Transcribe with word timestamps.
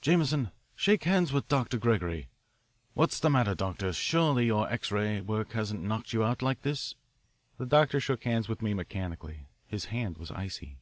"Jameson, 0.00 0.50
shake 0.74 1.04
hands 1.04 1.30
with 1.30 1.46
Dr. 1.46 1.76
Gregory. 1.76 2.28
What's 2.94 3.20
the 3.20 3.28
matter, 3.28 3.54
Doctor? 3.54 3.92
Surely 3.92 4.46
your 4.46 4.66
X 4.72 4.90
ray 4.90 5.20
work 5.20 5.52
hasn't 5.52 5.82
knocked 5.82 6.14
you 6.14 6.24
out 6.24 6.40
like 6.40 6.62
this?" 6.62 6.94
The 7.58 7.66
doctor 7.66 8.00
shook 8.00 8.24
hands 8.24 8.48
with 8.48 8.62
me 8.62 8.72
mechanically. 8.72 9.44
His 9.66 9.84
hand 9.92 10.16
was 10.16 10.30
icy. 10.30 10.78